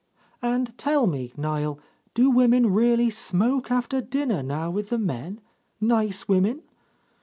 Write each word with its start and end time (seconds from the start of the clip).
"And 0.41 0.75
tell 0.79 1.05
me, 1.05 1.31
Niel, 1.37 1.79
do 2.15 2.31
women 2.31 2.73
really 2.73 3.11
smoke 3.11 3.69
after 3.69 4.01
dinner 4.01 4.41
now 4.41 4.71
with 4.71 4.89
the 4.89 4.97
men, 4.97 5.39
nice 5.79 6.27
women? 6.27 6.63